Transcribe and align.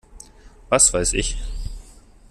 Was 0.69 0.91
weiß 0.95 1.13
ich! 1.13 1.37